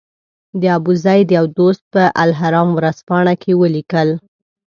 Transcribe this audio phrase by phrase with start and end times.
[0.61, 4.09] د ابوزید یو دوست په الاهرام ورځپاڼه کې ولیکل.